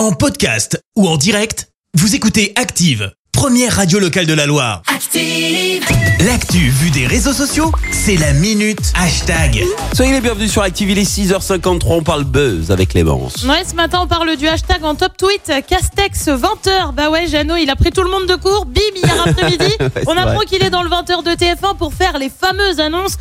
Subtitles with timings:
[0.00, 4.80] En podcast ou en direct, vous écoutez Active, première radio locale de la Loire.
[4.86, 5.84] Active.
[6.24, 9.62] L'actu vue des réseaux sociaux, c'est la minute hashtag.
[9.92, 13.44] Soyez les bienvenus sur Active, il est 6h53, on parle buzz avec Clémence.
[13.44, 15.52] Ouais, ce matin, on parle du hashtag en top tweet.
[15.66, 16.94] Castex 20h.
[16.94, 18.64] Bah ouais, Jeannot, il a pris tout le monde de court.
[18.64, 19.76] Bim, hier après-midi.
[20.06, 23.18] on apprend qu'il est dans le 20h de TF1 pour faire les fameuses annonces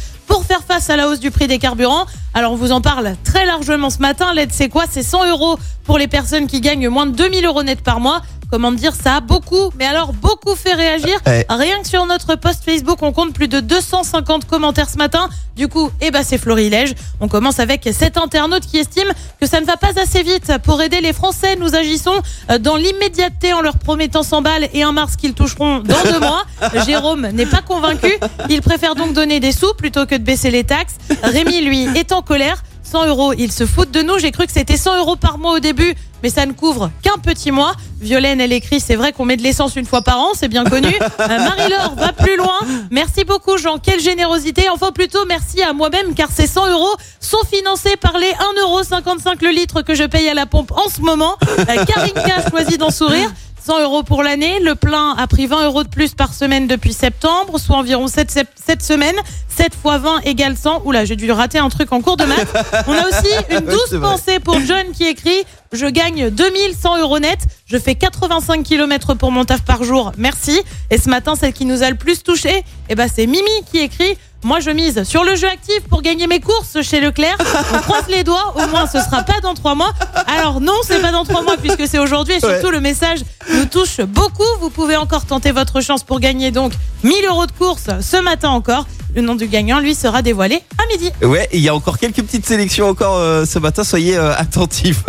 [0.50, 2.08] faire face à la hausse du prix des carburants.
[2.34, 4.34] Alors, on vous en parle très largement ce matin.
[4.34, 4.86] L'aide, c'est quoi?
[4.90, 8.24] C'est 100 euros pour les personnes qui gagnent moins de 2000 euros net par mois.
[8.52, 9.18] Comment dire, ça?
[9.18, 11.20] A beaucoup, mais alors beaucoup fait réagir.
[11.26, 11.46] Ouais.
[11.50, 15.30] Rien que sur notre post Facebook, on compte plus de 250 commentaires ce matin.
[15.56, 16.94] Du coup, eh ben, c'est florilège.
[17.20, 19.12] On commence avec cet internaute qui estime
[19.42, 20.52] que ça ne va pas assez vite.
[20.64, 24.84] Pour aider les Français, nous agissons euh, dans l'immédiateté en leur promettant 100 balles et
[24.84, 26.44] un mars qu'ils toucheront dans deux mois.
[26.86, 28.14] Jérôme n'est pas convaincu.
[28.50, 30.96] Il préfère donc donner des sous plutôt que de baisser les taxes.
[31.24, 32.64] Rémi, lui, est en colère.
[32.90, 34.18] 100 euros, ils se foutent de nous.
[34.18, 37.18] J'ai cru que c'était 100 euros par mois au début, mais ça ne couvre qu'un
[37.18, 37.74] petit mois.
[38.02, 40.64] Violaine, elle écrit, c'est vrai qu'on met de l'essence une fois par an, c'est bien
[40.64, 40.88] connu.
[41.20, 42.60] Euh, Marie-Laure va plus loin.
[42.92, 43.78] Merci beaucoup, Jean.
[43.78, 44.70] Quelle générosité.
[44.70, 49.50] Enfin, plutôt, merci à moi-même, car ces 100 euros sont financés par les 1,55€ le
[49.50, 51.36] litre que je paye à la pompe en ce moment.
[51.60, 53.30] Euh, Karinka choisit d'en sourire.
[53.70, 54.60] 100 euros pour l'année.
[54.62, 58.48] Le plein a pris 20 euros de plus par semaine depuis septembre, soit environ 7,
[58.56, 59.16] 7 semaines.
[59.48, 60.82] 7 fois 20 égale 100.
[60.86, 62.52] Oula, j'ai dû rater un truc en cours de maths.
[62.88, 67.38] On a aussi une douce pensée pour John qui écrit Je gagne 2100 euros net.
[67.68, 70.14] Je fais 85 km pour mon taf par jour.
[70.18, 70.60] Merci.
[70.90, 73.78] Et ce matin, celle qui nous a le plus touché, eh ben, c'est Mimi qui
[73.78, 77.38] écrit moi, je mise sur le jeu actif pour gagner mes courses chez Leclerc.
[77.74, 79.94] On croise les doigts, au moins ce sera pas dans trois mois.
[80.28, 83.20] Alors non, c'est pas dans trois mois puisque c'est aujourd'hui et surtout le message
[83.54, 84.44] nous touche beaucoup.
[84.62, 86.74] Vous pouvez encore tenter votre chance pour gagner donc
[87.04, 88.86] 1000 euros de course ce matin encore.
[89.16, 91.12] Le nom du gagnant, lui, sera dévoilé à midi.
[91.24, 94.36] Ouais, et il y a encore quelques petites sélections encore euh, ce matin, soyez euh,
[94.36, 95.04] attentifs.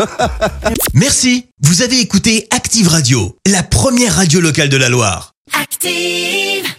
[0.94, 5.34] Merci, vous avez écouté Active Radio, la première radio locale de la Loire.
[5.52, 6.70] Active.